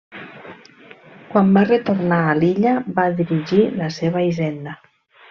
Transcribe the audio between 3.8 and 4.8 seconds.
la seva hisenda.